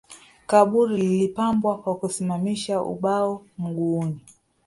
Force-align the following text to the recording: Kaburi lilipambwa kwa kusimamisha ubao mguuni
Kaburi 0.47 0.97
lilipambwa 0.97 1.77
kwa 1.77 1.95
kusimamisha 1.95 2.81
ubao 2.81 3.45
mguuni 3.57 4.19